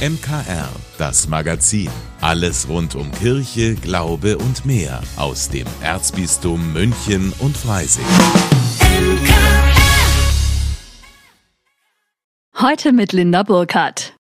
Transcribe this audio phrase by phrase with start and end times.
[0.00, 1.90] MKR, das Magazin.
[2.22, 8.06] Alles rund um Kirche, Glaube und mehr aus dem Erzbistum München und Freising.
[12.58, 14.14] Heute mit Linda Burkhardt.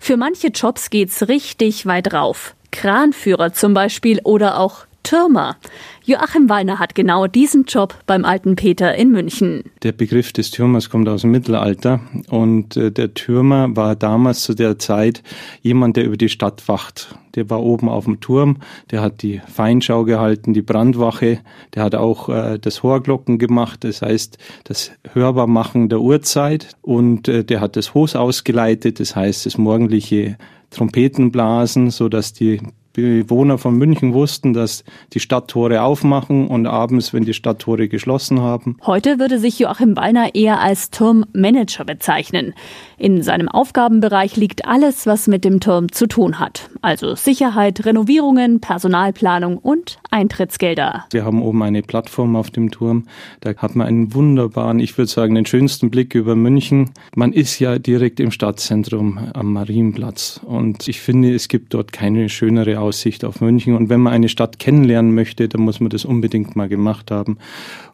[0.00, 2.56] Für manche Jobs geht's richtig weit rauf.
[2.72, 5.56] Kranführer zum Beispiel oder auch Türmer.
[6.04, 9.64] Joachim Weiner hat genau diesen Job beim alten Peter in München.
[9.82, 14.54] Der Begriff des Türmers kommt aus dem Mittelalter und äh, der Türmer war damals zu
[14.54, 15.22] der Zeit
[15.60, 17.14] jemand, der über die Stadt wacht.
[17.34, 18.58] Der war oben auf dem Turm,
[18.90, 21.38] der hat die Feinschau gehalten, die Brandwache,
[21.74, 27.44] der hat auch äh, das Horglocken gemacht, das heißt das Hörbarmachen der Uhrzeit und äh,
[27.44, 30.36] der hat das Hos ausgeleitet, das heißt das morgendliche
[30.70, 32.60] Trompetenblasen, so dass die
[32.92, 38.76] Bewohner von München wussten, dass die Stadttore aufmachen und abends, wenn die Stadttore geschlossen haben.
[38.84, 42.54] Heute würde sich Joachim Wallner eher als Turmmanager bezeichnen.
[42.98, 46.70] In seinem Aufgabenbereich liegt alles, was mit dem Turm zu tun hat.
[46.82, 51.06] Also Sicherheit, Renovierungen, Personalplanung und Eintrittsgelder.
[51.10, 53.04] Wir haben oben eine Plattform auf dem Turm.
[53.40, 56.90] Da hat man einen wunderbaren, ich würde sagen, den schönsten Blick über München.
[57.14, 60.40] Man ist ja direkt im Stadtzentrum am Marienplatz.
[60.44, 63.74] Und ich finde, es gibt dort keine schönere Aussicht auf München.
[63.76, 67.38] Und wenn man eine Stadt kennenlernen möchte, dann muss man das unbedingt mal gemacht haben.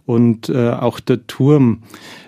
[0.07, 1.83] Und äh, auch der Turm,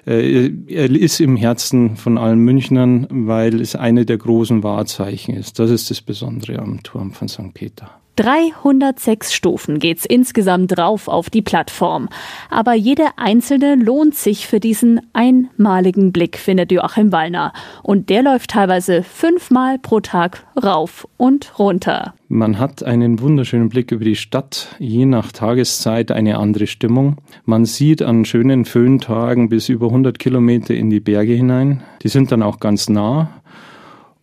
[0.07, 5.59] äh, ist im Herzen von allen Münchnern, weil es eine der großen Wahrzeichen ist.
[5.59, 7.55] Das ist das Besondere am Turm von St.
[7.55, 7.91] Peter.
[8.17, 12.09] 306 Stufen geht's insgesamt drauf auf die Plattform.
[12.51, 17.53] Aber jede einzelne lohnt sich für diesen einmaligen Blick, findet Joachim Wallner.
[17.83, 22.15] Und der läuft teilweise fünfmal pro Tag rauf und runter.
[22.29, 27.17] Man hat einen wunderschönen Blick über die Stadt, je nach Tageszeit eine andere Stimmung.
[27.45, 31.83] Man sieht an schönen Föhntagen bis über 100 Kilometer in die Berge hinein.
[32.03, 33.31] Die sind dann auch ganz nah.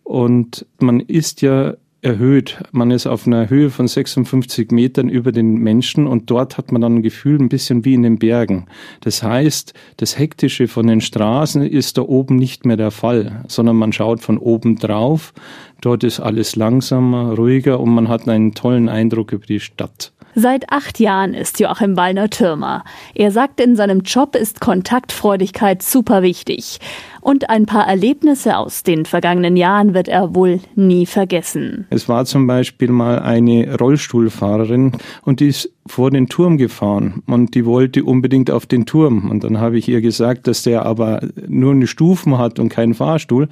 [0.04, 2.62] Und man ist ja erhöht.
[2.70, 6.80] Man ist auf einer Höhe von 56 Metern über den Menschen und dort hat man
[6.80, 8.66] dann ein Gefühl ein bisschen wie in den Bergen.
[9.00, 13.76] Das heißt, das Hektische von den Straßen ist da oben nicht mehr der Fall, sondern
[13.76, 15.32] man schaut von oben drauf.
[15.80, 20.12] Dort ist alles langsamer, ruhiger und man hat einen tollen Eindruck über die Stadt.
[20.34, 22.84] Seit acht Jahren ist Joachim Wallner Türmer.
[23.14, 26.78] Er sagt, in seinem Job ist Kontaktfreudigkeit super wichtig.
[27.20, 31.86] Und ein paar Erlebnisse aus den vergangenen Jahren wird er wohl nie vergessen.
[31.90, 37.54] Es war zum Beispiel mal eine Rollstuhlfahrerin und die ist vor den Turm gefahren und
[37.54, 39.30] die wollte unbedingt auf den Turm.
[39.30, 42.94] Und dann habe ich ihr gesagt, dass der aber nur eine Stufen hat und keinen
[42.94, 43.48] Fahrstuhl.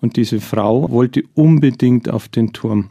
[0.00, 2.90] Und diese Frau wollte unbedingt auf den Turm.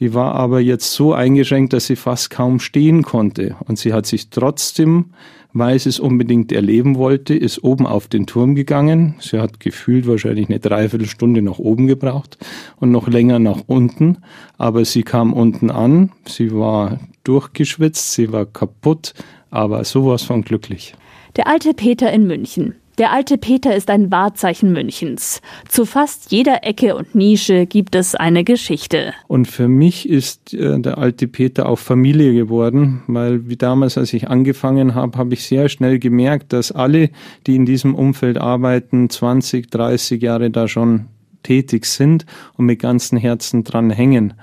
[0.00, 3.56] Die war aber jetzt so eingeschränkt, dass sie fast kaum stehen konnte.
[3.66, 5.06] Und sie hat sich trotzdem,
[5.52, 9.14] weil sie es unbedingt erleben wollte, ist oben auf den Turm gegangen.
[9.20, 12.38] Sie hat gefühlt wahrscheinlich eine Dreiviertelstunde nach oben gebraucht
[12.80, 14.18] und noch länger nach unten.
[14.58, 16.10] Aber sie kam unten an.
[16.26, 19.14] Sie war durchgeschwitzt, sie war kaputt,
[19.50, 20.94] aber sowas von glücklich.
[21.36, 22.74] Der alte Peter in München.
[22.98, 25.42] Der alte Peter ist ein Wahrzeichen Münchens.
[25.68, 29.12] Zu fast jeder Ecke und Nische gibt es eine Geschichte.
[29.26, 34.12] Und für mich ist äh, der alte Peter auch Familie geworden, weil wie damals, als
[34.12, 37.10] ich angefangen habe, habe ich sehr schnell gemerkt, dass alle,
[37.48, 41.06] die in diesem Umfeld arbeiten, 20, 30 Jahre da schon
[41.42, 44.34] tätig sind und mit ganzem Herzen dran hängen.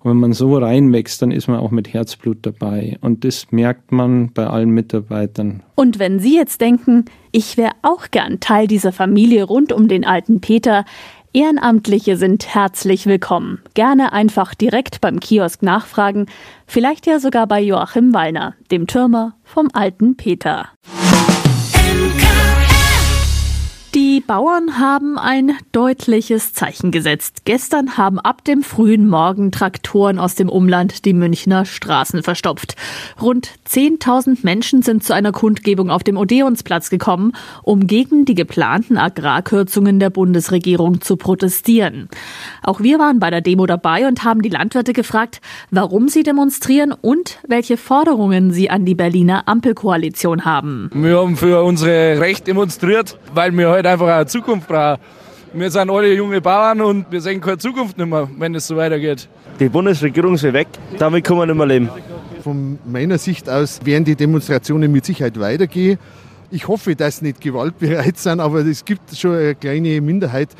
[0.00, 2.96] Und wenn man so reinwächst, dann ist man auch mit Herzblut dabei.
[3.00, 5.62] Und das merkt man bei allen Mitarbeitern.
[5.74, 10.04] Und wenn Sie jetzt denken, ich wäre auch gern Teil dieser Familie rund um den
[10.04, 10.84] alten Peter,
[11.34, 13.62] Ehrenamtliche sind herzlich willkommen.
[13.74, 16.26] Gerne einfach direkt beim Kiosk nachfragen,
[16.66, 20.70] vielleicht ja sogar bei Joachim Wallner, dem Türmer vom alten Peter.
[24.18, 27.42] Die Bauern haben ein deutliches Zeichen gesetzt.
[27.44, 32.74] Gestern haben ab dem frühen Morgen Traktoren aus dem Umland die Münchner Straßen verstopft.
[33.22, 38.98] Rund 10.000 Menschen sind zu einer Kundgebung auf dem Odeonsplatz gekommen, um gegen die geplanten
[38.98, 42.08] Agrarkürzungen der Bundesregierung zu protestieren.
[42.64, 46.92] Auch wir waren bei der Demo dabei und haben die Landwirte gefragt, warum sie demonstrieren
[46.92, 50.90] und welche Forderungen sie an die Berliner Ampelkoalition haben.
[50.92, 55.00] Wir haben für unsere Rechte demonstriert, weil wir heute einfach eine Zukunft brauchen.
[55.52, 59.28] Wir sind alle junge Bauern und wir sehen keine Zukunft mehr, wenn es so weitergeht.
[59.58, 60.68] Die Bundesregierung soll weg,
[60.98, 61.88] damit kann man nicht mehr leben.
[62.42, 65.98] Von meiner Sicht aus werden die Demonstrationen mit Sicherheit weitergehen.
[66.50, 70.50] Ich hoffe, dass sie nicht gewaltbereit sind, aber es gibt schon eine kleine Minderheit,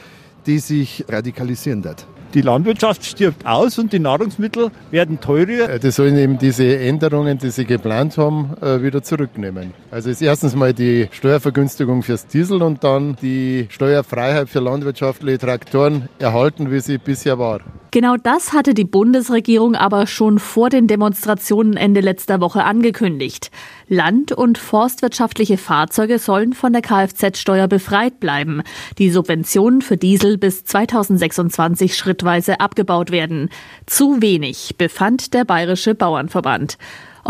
[0.46, 2.06] die sich radikalisieren wird.
[2.34, 5.70] Die Landwirtschaft stirbt aus und die Nahrungsmittel werden teurer.
[5.70, 9.72] Äh, die sollen eben diese Änderungen, die sie geplant haben, äh, wieder zurücknehmen.
[9.90, 16.10] Also ist erstens mal die Steuervergünstigung fürs Diesel und dann die Steuerfreiheit für landwirtschaftliche Traktoren
[16.19, 17.60] erhalten, wie sie bisher war.
[17.90, 23.50] Genau das hatte die Bundesregierung aber schon vor den Demonstrationen Ende letzter Woche angekündigt.
[23.88, 28.62] Land- und forstwirtschaftliche Fahrzeuge sollen von der Kfz-Steuer befreit bleiben.
[28.99, 33.49] Die Subventionen für Diesel bis 2026 schrittweise abgebaut werden.
[33.87, 36.76] Zu wenig, befand der Bayerische Bauernverband.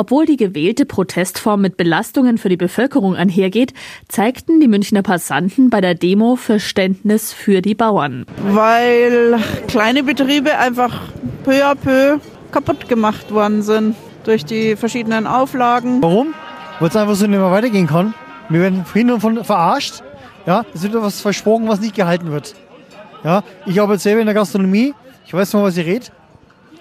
[0.00, 3.74] Obwohl die gewählte Protestform mit Belastungen für die Bevölkerung einhergeht,
[4.06, 8.24] zeigten die Münchner Passanten bei der Demo Verständnis für die Bauern.
[8.44, 11.00] Weil kleine Betriebe einfach
[11.42, 12.20] peu à peu
[12.52, 16.00] kaputt gemacht worden sind durch die verschiedenen Auflagen.
[16.00, 16.32] Warum?
[16.78, 18.14] Weil es einfach so nicht mehr weitergehen kann.
[18.48, 20.04] Wir werden hin und von verarscht.
[20.46, 22.54] Ja, es wird etwas versprochen, was nicht gehalten wird.
[23.24, 24.94] Ja, ich arbeite selber in der Gastronomie.
[25.26, 26.06] Ich weiß noch, was ich rede.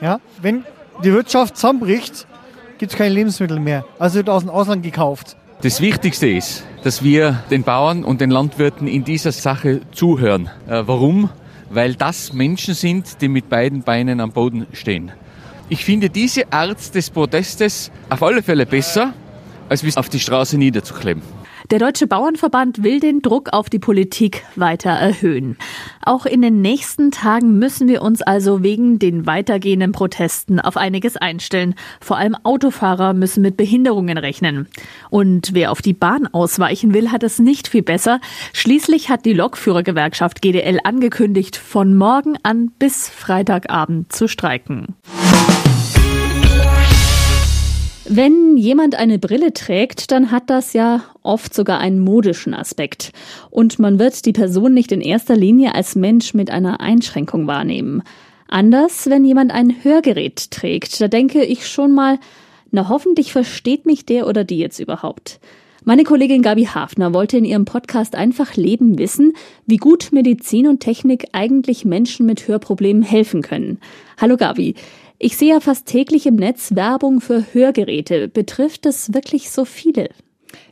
[0.02, 0.66] Ja, wenn
[1.04, 2.28] die Wirtschaft zusammenbricht,
[2.78, 3.86] gibt es keine Lebensmittel mehr.
[4.00, 5.36] Also wird aus dem Ausland gekauft.
[5.62, 10.50] Das Wichtigste ist, dass wir den Bauern und den Landwirten in dieser Sache zuhören.
[10.68, 11.30] Äh, warum?
[11.70, 15.12] Weil das Menschen sind, die mit beiden Beinen am Boden stehen.
[15.70, 19.14] Ich finde diese Art des Protestes auf alle Fälle besser,
[19.68, 21.24] als bis auf die Straße niederzukleben.
[21.70, 25.58] Der Deutsche Bauernverband will den Druck auf die Politik weiter erhöhen.
[26.02, 31.18] Auch in den nächsten Tagen müssen wir uns also wegen den weitergehenden Protesten auf einiges
[31.18, 31.76] einstellen.
[32.00, 34.70] Vor allem Autofahrer müssen mit Behinderungen rechnen.
[35.10, 38.22] Und wer auf die Bahn ausweichen will, hat es nicht viel besser.
[38.54, 44.96] Schließlich hat die Lokführergewerkschaft GDL angekündigt, von morgen an bis Freitagabend zu streiken.
[48.10, 53.12] Wenn jemand eine Brille trägt, dann hat das ja oft sogar einen modischen Aspekt.
[53.50, 58.04] Und man wird die Person nicht in erster Linie als Mensch mit einer Einschränkung wahrnehmen.
[58.48, 62.18] Anders, wenn jemand ein Hörgerät trägt, da denke ich schon mal,
[62.72, 65.42] na hoffentlich versteht mich der oder die jetzt überhaupt.
[65.84, 69.34] Meine Kollegin Gabi Hafner wollte in ihrem Podcast einfach Leben wissen,
[69.66, 73.80] wie gut Medizin und Technik eigentlich Menschen mit Hörproblemen helfen können.
[74.18, 74.76] Hallo Gabi.
[75.20, 78.28] Ich sehe ja fast täglich im Netz Werbung für Hörgeräte.
[78.28, 80.10] Betrifft es wirklich so viele?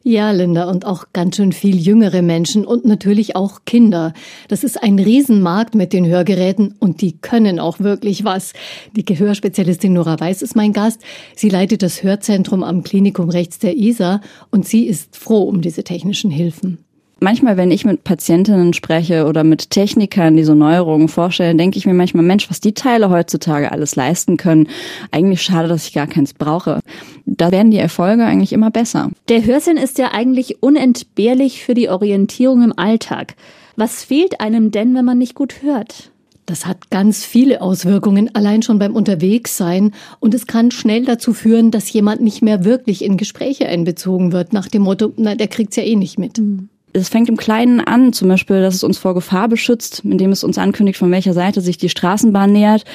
[0.04, 4.14] Ja, Linda, und auch ganz schön viel jüngere Menschen und natürlich auch Kinder.
[4.48, 8.54] Das ist ein Riesenmarkt mit den Hörgeräten und die können auch wirklich was.
[8.96, 11.02] Die Gehörspezialistin Nora Weiß ist mein Gast.
[11.36, 14.22] Sie leitet das Hörzentrum am Klinikum rechts der ISA
[14.52, 16.85] und sie ist froh um diese technischen Hilfen.
[17.26, 21.88] Manchmal, wenn ich mit Patientinnen spreche oder mit Technikern, die so Neuerungen vorstellen, denke ich
[21.88, 24.68] mir manchmal, Mensch, was die Teile heutzutage alles leisten können.
[25.10, 26.82] Eigentlich schade, dass ich gar keins brauche.
[27.26, 29.10] Da werden die Erfolge eigentlich immer besser.
[29.28, 33.34] Der Hörsinn ist ja eigentlich unentbehrlich für die Orientierung im Alltag.
[33.76, 36.12] Was fehlt einem denn, wenn man nicht gut hört?
[36.46, 39.96] Das hat ganz viele Auswirkungen, allein schon beim Unterwegssein.
[40.20, 44.54] Und es kann schnell dazu führen, dass jemand nicht mehr wirklich in Gespräche einbezogen wird,
[44.54, 46.38] nach dem Motto, na, der kriegt's ja eh nicht mit.
[46.38, 50.32] Mhm es fängt im Kleinen an, zum Beispiel, dass es uns vor Gefahr beschützt, indem
[50.32, 52.86] es uns ankündigt, von welcher Seite sich die Straßenbahn nähert.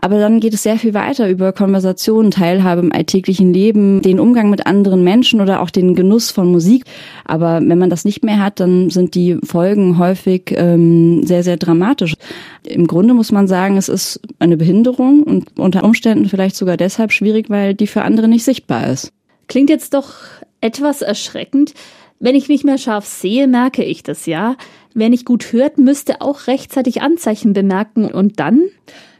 [0.00, 4.50] Aber dann geht es sehr viel weiter über Konversationen, Teilhabe im alltäglichen Leben, den Umgang
[4.50, 6.84] mit anderen Menschen oder auch den Genuss von Musik.
[7.24, 11.56] Aber wenn man das nicht mehr hat, dann sind die Folgen häufig ähm, sehr, sehr
[11.56, 12.14] dramatisch.
[12.62, 17.12] Im Grunde muss man sagen, es ist eine Behinderung und unter Umständen vielleicht sogar deshalb
[17.12, 19.12] schwierig, weil die für andere nicht sichtbar ist.
[19.48, 20.14] Klingt jetzt doch
[20.60, 21.74] etwas erschreckend.
[22.22, 24.56] Wenn ich nicht mehr scharf sehe, merke ich das ja.
[24.92, 28.60] Wer nicht gut hört, müsste auch rechtzeitig Anzeichen bemerken und dann?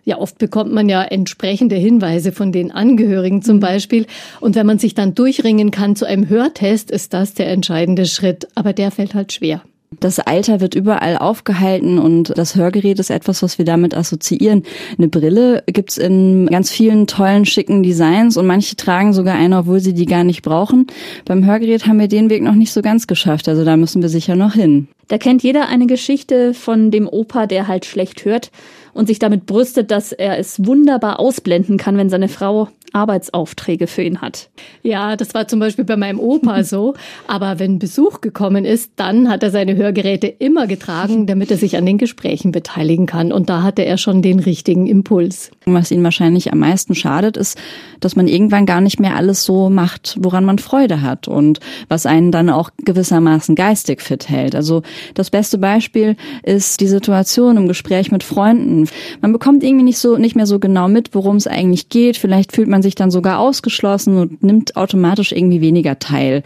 [0.05, 3.61] Ja, oft bekommt man ja entsprechende Hinweise von den Angehörigen zum mhm.
[3.61, 4.07] Beispiel.
[4.41, 8.49] Und wenn man sich dann durchringen kann zu einem Hörtest, ist das der entscheidende Schritt.
[8.55, 9.63] Aber der fällt halt schwer.
[10.01, 14.63] Das Alter wird überall aufgehalten und das Hörgerät ist etwas, was wir damit assoziieren.
[14.97, 19.81] Eine Brille gibt's in ganz vielen tollen, schicken Designs und manche tragen sogar eine, obwohl
[19.81, 20.87] sie die gar nicht brauchen.
[21.27, 24.09] Beim Hörgerät haben wir den Weg noch nicht so ganz geschafft, also da müssen wir
[24.09, 24.89] sicher noch hin.
[25.09, 28.51] Da kennt jeder eine Geschichte von dem Opa, der halt schlecht hört
[28.95, 34.03] und sich damit brüstet, dass er es wunderbar ausblenden kann, wenn seine Frau Arbeitsaufträge für
[34.03, 34.51] ihn hat.
[34.83, 36.95] Ja, das war zum Beispiel bei meinem Opa so.
[37.27, 41.77] Aber wenn Besuch gekommen ist, dann hat er seine Hörgeräte immer getragen, damit er sich
[41.77, 43.33] an den Gesprächen beteiligen kann.
[43.33, 45.51] Und da hatte er schon den richtigen Impuls.
[45.67, 47.59] Was ihn wahrscheinlich am meisten schadet, ist,
[48.01, 52.07] dass man irgendwann gar nicht mehr alles so macht, woran man Freude hat und was
[52.07, 54.55] einen dann auch gewissermaßen geistig fit hält.
[54.55, 54.83] Also
[55.15, 58.89] das beste Beispiel ist die Situation im Gespräch mit Freunden.
[59.21, 62.17] Man bekommt irgendwie nicht so, nicht mehr so genau mit, worum es eigentlich geht.
[62.17, 66.43] Vielleicht fühlt man sich dann sogar ausgeschlossen und nimmt automatisch irgendwie weniger teil.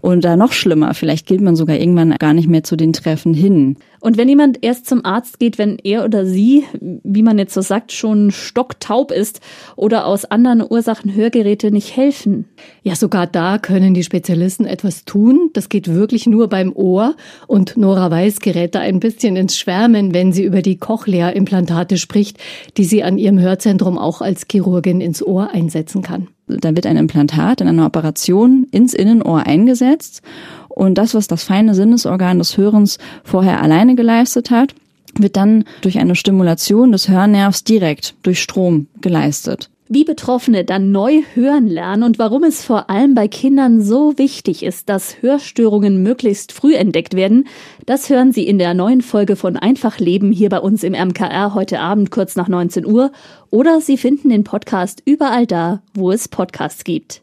[0.00, 3.34] Und da noch schlimmer, vielleicht geht man sogar irgendwann gar nicht mehr zu den Treffen
[3.34, 3.76] hin.
[4.04, 7.62] Und wenn jemand erst zum Arzt geht, wenn er oder sie, wie man jetzt so
[7.62, 9.40] sagt, schon stocktaub ist
[9.76, 12.44] oder aus anderen Ursachen Hörgeräte nicht helfen.
[12.82, 15.48] Ja, sogar da können die Spezialisten etwas tun.
[15.54, 17.16] Das geht wirklich nur beim Ohr.
[17.46, 22.36] Und Nora Weiß gerät da ein bisschen ins Schwärmen, wenn sie über die Cochlea-Implantate spricht,
[22.76, 26.28] die sie an ihrem Hörzentrum auch als Chirurgin ins Ohr einsetzen kann.
[26.46, 30.22] Da wird ein Implantat in einer Operation ins Innenohr eingesetzt
[30.68, 34.74] und das, was das feine Sinnesorgan des Hörens vorher alleine geleistet hat,
[35.16, 39.70] wird dann durch eine Stimulation des Hörnervs direkt durch Strom geleistet.
[39.86, 44.62] Wie Betroffene dann neu hören lernen und warum es vor allem bei Kindern so wichtig
[44.62, 47.46] ist, dass Hörstörungen möglichst früh entdeckt werden,
[47.84, 51.52] das hören Sie in der neuen Folge von Einfach Leben hier bei uns im MKR
[51.52, 53.12] heute Abend kurz nach 19 Uhr
[53.50, 57.20] oder Sie finden den Podcast überall da, wo es Podcasts gibt.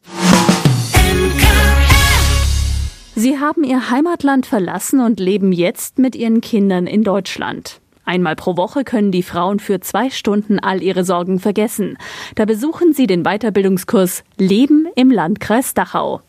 [3.15, 7.81] Sie haben ihr Heimatland verlassen und leben jetzt mit ihren Kindern in Deutschland.
[8.05, 11.97] Einmal pro Woche können die Frauen für zwei Stunden all ihre Sorgen vergessen.
[12.35, 16.21] Da besuchen sie den Weiterbildungskurs Leben im Landkreis Dachau.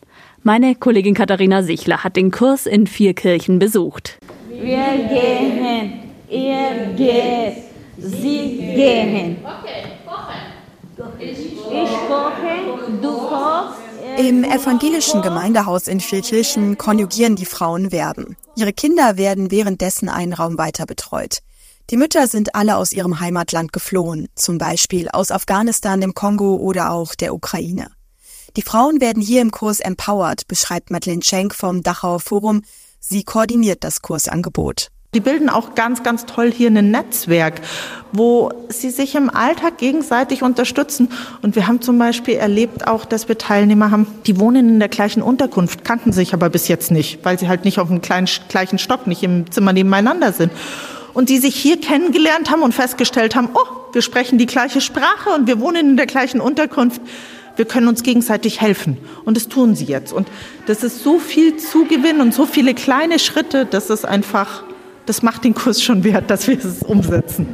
[0.43, 4.19] Meine Kollegin Katharina Sichler hat den Kurs in vier Kirchen besucht.
[4.49, 5.93] Wir gehen,
[6.29, 7.63] ihr geht,
[7.97, 9.37] sie gehen.
[11.69, 13.83] Ich koche, du kochst.
[14.17, 18.37] Im evangelischen Gemeindehaus in Vierkirchen konjugieren die Frauen Verben.
[18.55, 21.39] Ihre Kinder werden währenddessen einen Raum weiter betreut.
[21.89, 26.91] Die Mütter sind alle aus ihrem Heimatland geflohen, zum Beispiel aus Afghanistan, dem Kongo oder
[26.91, 27.87] auch der Ukraine.
[28.55, 32.61] Die Frauen werden hier im Kurs empowered, beschreibt Madeleine Schenk vom Dachauer Forum.
[32.99, 34.89] Sie koordiniert das Kursangebot.
[35.13, 37.61] Die bilden auch ganz, ganz toll hier ein Netzwerk,
[38.13, 41.09] wo sie sich im Alltag gegenseitig unterstützen.
[41.43, 44.89] Und wir haben zum Beispiel erlebt auch, dass wir Teilnehmer haben, die wohnen in der
[44.89, 48.27] gleichen Unterkunft, kannten sich aber bis jetzt nicht, weil sie halt nicht auf dem kleinen,
[48.49, 50.51] gleichen Stock, nicht im Zimmer nebeneinander sind.
[51.13, 55.29] Und die sich hier kennengelernt haben und festgestellt haben, oh, wir sprechen die gleiche Sprache
[55.29, 57.01] und wir wohnen in der gleichen Unterkunft.
[57.55, 58.97] Wir können uns gegenseitig helfen.
[59.25, 60.11] Und das tun sie jetzt.
[60.11, 60.27] Und
[60.65, 64.63] das ist so viel Zugewinn und so viele kleine Schritte, dass es einfach
[65.05, 67.47] das macht den Kurs schon wert, dass wir es umsetzen.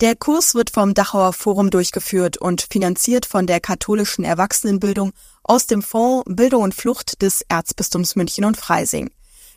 [0.00, 5.12] Der Kurs wird vom Dachauer Forum durchgeführt und finanziert von der katholischen Erwachsenenbildung
[5.44, 9.10] aus dem Fonds Bildung und Flucht des Erzbistums München und Freising.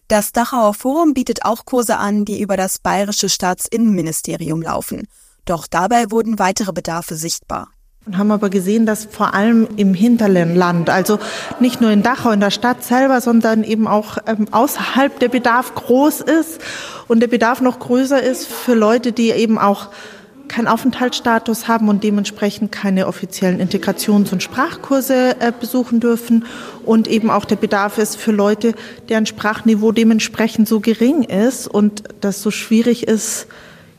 [0.07, 5.07] Das Dachauer Forum bietet auch Kurse an, die über das bayerische Staatsinnenministerium laufen.
[5.45, 7.69] Doch dabei wurden weitere Bedarfe sichtbar.
[8.05, 11.17] Und haben aber gesehen, dass vor allem im Hinterland, also
[11.59, 15.73] nicht nur in Dachau, in der Stadt selber, sondern eben auch ähm, außerhalb der Bedarf
[15.73, 16.61] groß ist
[17.07, 19.89] und der Bedarf noch größer ist für Leute, die eben auch
[20.47, 26.45] keinen Aufenthaltsstatus haben und dementsprechend keine offiziellen Integrations- und Sprachkurse äh, besuchen dürfen
[26.85, 28.73] und eben auch der Bedarf ist für Leute,
[29.09, 33.47] deren Sprachniveau dementsprechend so gering ist und das so schwierig ist,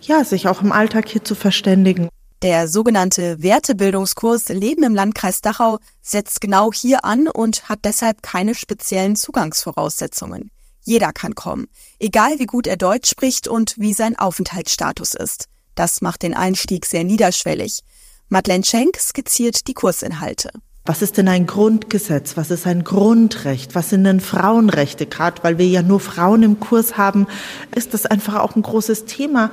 [0.00, 2.09] ja, sich auch im Alltag hier zu verständigen.
[2.43, 8.55] Der sogenannte Wertebildungskurs Leben im Landkreis Dachau setzt genau hier an und hat deshalb keine
[8.55, 10.50] speziellen Zugangsvoraussetzungen.
[10.83, 11.67] Jeder kann kommen,
[11.99, 15.49] egal wie gut er Deutsch spricht und wie sein Aufenthaltsstatus ist.
[15.76, 17.83] Das macht den Einstieg sehr niederschwellig.
[18.28, 20.50] Madeleine Schenk skizziert die Kursinhalte.
[20.85, 22.37] Was ist denn ein Grundgesetz?
[22.37, 23.75] Was ist ein Grundrecht?
[23.75, 25.06] Was sind denn Frauenrechte?
[25.06, 27.26] Gerade weil wir ja nur Frauen im Kurs haben,
[27.75, 29.50] ist das einfach auch ein großes Thema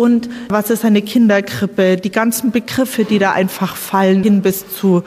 [0.00, 5.02] und was ist eine Kinderkrippe, die ganzen Begriffe, die da einfach fallen, hin bis zu,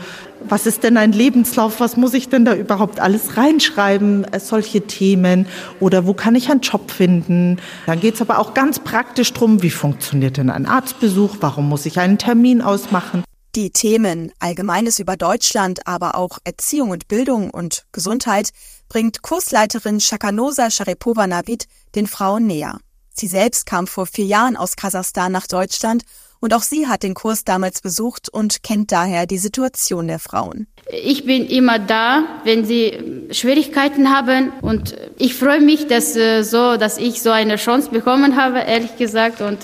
[0.50, 4.82] was ist denn ein Lebenslauf, was muss ich denn da überhaupt alles reinschreiben, äh, solche
[4.82, 5.48] Themen
[5.80, 7.58] oder wo kann ich einen Job finden.
[7.86, 11.86] Dann geht es aber auch ganz praktisch drum, wie funktioniert denn ein Arztbesuch, warum muss
[11.86, 13.24] ich einen Termin ausmachen.
[13.56, 18.50] Die Themen Allgemeines über Deutschland, aber auch Erziehung und Bildung und Gesundheit
[18.90, 22.80] bringt Kursleiterin Shakanosa Sharipova Navid den Frauen näher.
[23.16, 26.04] Sie selbst kam vor vier Jahren aus Kasachstan nach Deutschland
[26.44, 30.68] und auch sie hat den Kurs damals besucht und kennt daher die Situation der Frauen.
[30.92, 36.76] Ich bin immer da, wenn sie Schwierigkeiten haben und ich freue mich, dass äh, so,
[36.76, 39.60] dass ich so eine Chance bekommen habe, ehrlich gesagt und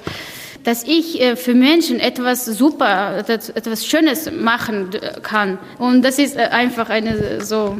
[0.63, 5.57] dass ich äh, für Menschen etwas super, etwas Schönes machen kann.
[5.79, 7.75] Und das ist äh, einfach eine so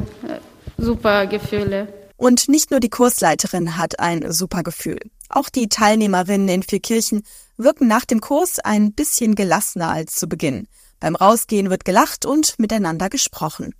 [0.76, 1.88] super Gefühle.
[2.18, 5.00] Und nicht nur die Kursleiterin hat ein super Gefühl.
[5.30, 7.22] Auch die Teilnehmerinnen in vier Kirchen
[7.56, 10.66] wirken nach dem Kurs ein bisschen gelassener als zu Beginn.
[10.98, 13.72] Beim Rausgehen wird gelacht und miteinander gesprochen.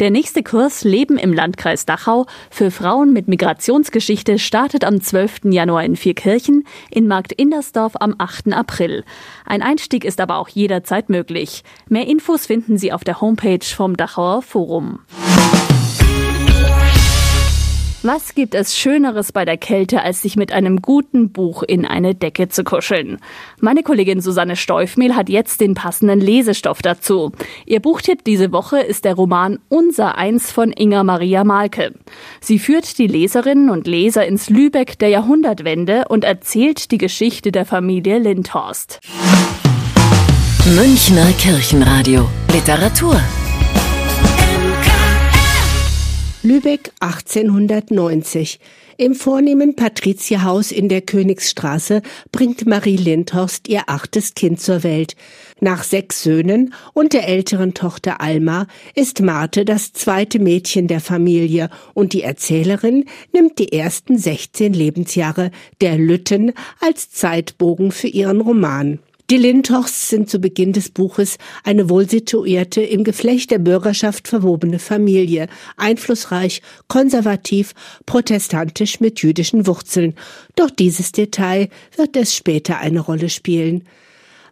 [0.00, 5.40] Der nächste Kurs Leben im Landkreis Dachau für Frauen mit Migrationsgeschichte startet am 12.
[5.44, 8.52] Januar in Vierkirchen, in Markt Indersdorf am 8.
[8.52, 9.02] April.
[9.46, 11.62] Ein Einstieg ist aber auch jederzeit möglich.
[11.88, 15.00] Mehr Infos finden Sie auf der Homepage vom Dachauer Forum.
[18.04, 22.16] Was gibt es Schöneres bei der Kälte, als sich mit einem guten Buch in eine
[22.16, 23.18] Decke zu kuscheln?
[23.60, 27.30] Meine Kollegin Susanne Steufmehl hat jetzt den passenden Lesestoff dazu.
[27.64, 31.94] Ihr Buchtipp diese Woche ist der Roman Unser Eins von Inga Maria Malke.
[32.40, 37.66] Sie führt die Leserinnen und Leser ins Lübeck der Jahrhundertwende und erzählt die Geschichte der
[37.66, 38.98] Familie Lindhorst.
[40.74, 43.20] Münchner Kirchenradio Literatur
[46.44, 48.58] Lübeck 1890.
[48.96, 55.14] Im vornehmen Patrizierhaus in der Königsstraße bringt Marie Lindhorst ihr achtes Kind zur Welt.
[55.60, 61.70] Nach sechs Söhnen und der älteren Tochter Alma ist Marte das zweite Mädchen der Familie
[61.94, 68.98] und die Erzählerin nimmt die ersten 16 Lebensjahre der Lütten als Zeitbogen für ihren Roman.
[69.32, 75.48] Die Lindhorsts sind zu Beginn des Buches eine wohlsituierte, im Geflecht der Bürgerschaft verwobene Familie,
[75.78, 77.72] einflussreich, konservativ,
[78.04, 80.16] protestantisch mit jüdischen Wurzeln.
[80.54, 83.84] Doch dieses Detail wird es später eine Rolle spielen.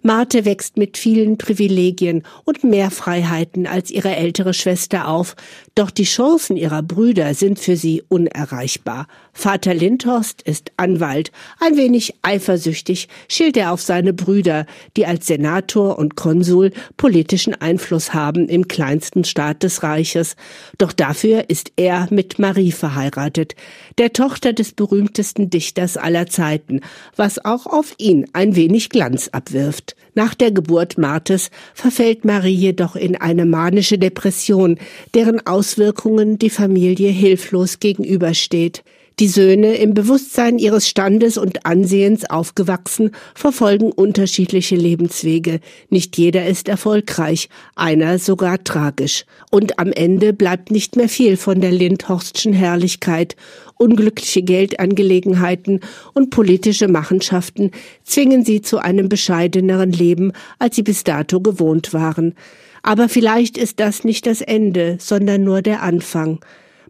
[0.02, 5.37] Marte wächst mit vielen Privilegien und mehr Freiheiten als ihre ältere Schwester auf,
[5.75, 9.07] doch die Chancen ihrer Brüder sind für sie unerreichbar.
[9.33, 11.30] Vater Lindhorst ist Anwalt.
[11.61, 14.66] Ein wenig eifersüchtig schielt er auf seine Brüder,
[14.97, 20.37] die als Senator und Konsul politischen Einfluss haben im kleinsten Staat des Reiches.
[20.78, 23.54] Doch dafür ist er mit Marie verheiratet,
[23.99, 26.80] der Tochter des berühmtesten Dichters aller Zeiten,
[27.16, 29.89] was auch auf ihn ein wenig Glanz abwirft.
[30.14, 34.78] Nach der Geburt Martes verfällt Marie jedoch in eine manische Depression,
[35.14, 38.82] deren Auswirkungen die Familie hilflos gegenübersteht.
[39.20, 45.60] Die Söhne, im Bewusstsein ihres Standes und Ansehens aufgewachsen, verfolgen unterschiedliche Lebenswege.
[45.90, 49.26] Nicht jeder ist erfolgreich, einer sogar tragisch.
[49.50, 53.36] Und am Ende bleibt nicht mehr viel von der Lindhorstschen Herrlichkeit.
[53.76, 55.80] Unglückliche Geldangelegenheiten
[56.14, 57.72] und politische Machenschaften
[58.04, 62.34] zwingen sie zu einem bescheideneren Leben, als sie bis dato gewohnt waren.
[62.82, 66.40] Aber vielleicht ist das nicht das Ende, sondern nur der Anfang.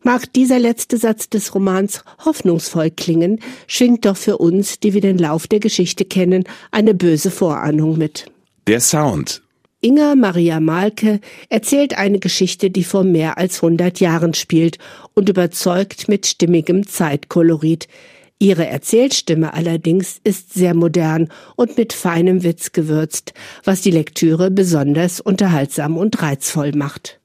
[0.03, 5.19] Mag dieser letzte Satz des Romans hoffnungsvoll klingen, schwingt doch für uns, die wir den
[5.19, 8.27] Lauf der Geschichte kennen, eine böse Vorahnung mit.
[8.67, 9.43] Der Sound.
[9.83, 14.79] Inga Maria Malke erzählt eine Geschichte, die vor mehr als 100 Jahren spielt
[15.15, 17.89] und überzeugt mit stimmigem Zeitkolorit.
[18.39, 25.21] Ihre Erzählstimme allerdings ist sehr modern und mit feinem Witz gewürzt, was die Lektüre besonders
[25.21, 27.21] unterhaltsam und reizvoll macht.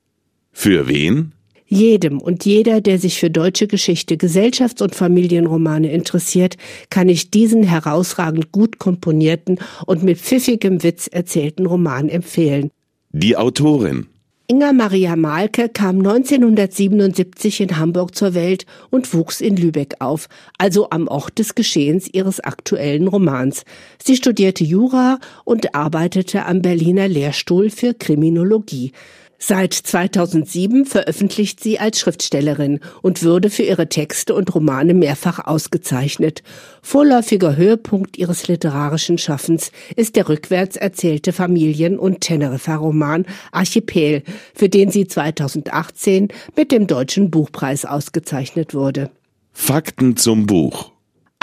[0.52, 1.35] Für wen?
[1.68, 6.58] Jedem und jeder, der sich für deutsche Geschichte, Gesellschafts- und Familienromane interessiert,
[6.92, 12.70] kann ich diesen herausragend gut komponierten und mit pfiffigem Witz erzählten Roman empfehlen.
[13.12, 14.08] Die Autorin.
[14.48, 20.28] Inga Maria Malke kam 1977 in Hamburg zur Welt und wuchs in Lübeck auf,
[20.60, 23.64] also am Ort des Geschehens ihres aktuellen Romans.
[24.04, 28.92] Sie studierte Jura und arbeitete am Berliner Lehrstuhl für Kriminologie.
[29.38, 36.42] Seit 2007 veröffentlicht sie als Schriftstellerin und würde für ihre Texte und Romane mehrfach ausgezeichnet.
[36.82, 44.90] Vorläufiger Höhepunkt ihres literarischen Schaffens ist der rückwärts erzählte Familien- und Teneriffa-Roman Archipel, für den
[44.90, 49.12] sie 2018 mit dem Deutschen Buchpreis ausgezeichnet wurde.
[49.52, 50.95] Fakten zum Buch.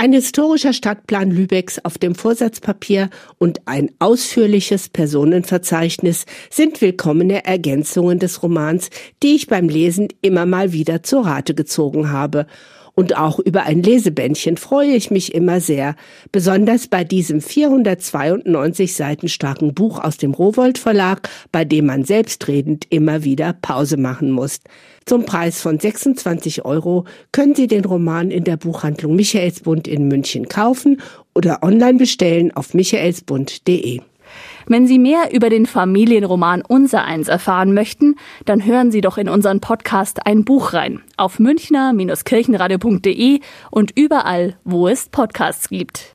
[0.03, 8.43] Ein historischer Stadtplan Lübecks auf dem Vorsatzpapier und ein ausführliches Personenverzeichnis sind willkommene Ergänzungen des
[8.43, 8.91] Romans,
[9.23, 12.49] die ich beim Lesen immer mal wieder zur Rate gezogen habe.
[12.95, 15.97] Und auch über ein Lesebändchen freue ich mich immer sehr,
[16.31, 22.87] besonders bei diesem 492 Seiten starken Buch aus dem Rowold Verlag, bei dem man selbstredend
[22.91, 24.61] immer wieder Pause machen muss.
[25.07, 30.49] Zum Preis von 26 Euro können Sie den Roman in der Buchhandlung Michaelsbund in München
[30.49, 31.01] kaufen
[31.35, 34.01] oder online bestellen auf michaelsbund.de.
[34.67, 39.29] Wenn Sie mehr über den Familienroman Unser Eins erfahren möchten, dann hören Sie doch in
[39.29, 41.01] unseren Podcast ein Buch rein.
[41.17, 46.15] Auf münchner-kirchenradio.de und überall, wo es Podcasts gibt.